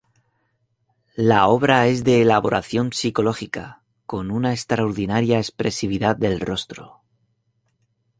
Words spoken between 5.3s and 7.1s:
expresividad del rostro.